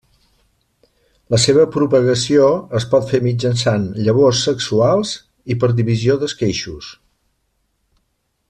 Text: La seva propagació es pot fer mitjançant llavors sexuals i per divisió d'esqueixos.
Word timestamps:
La 1.33 1.39
seva 1.43 1.65
propagació 1.75 2.47
es 2.79 2.87
pot 2.93 3.05
fer 3.11 3.21
mitjançant 3.27 3.87
llavors 4.07 4.41
sexuals 4.49 5.15
i 5.55 5.61
per 5.65 5.73
divisió 5.83 6.21
d'esqueixos. 6.25 6.93